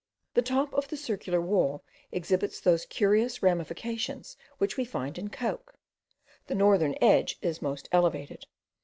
The 0.33 0.41
top 0.41 0.73
of 0.73 0.87
the 0.87 0.97
circular 0.97 1.39
wall 1.39 1.83
exhibits 2.11 2.59
those 2.59 2.87
curious 2.87 3.43
ramifications 3.43 4.35
which 4.57 4.75
we 4.75 4.83
find 4.83 5.15
in 5.19 5.29
coke. 5.29 5.75
The 6.47 6.55
northern 6.55 6.95
edge 6.99 7.37
is 7.43 7.61
most 7.61 7.87
elevated. 7.91 8.47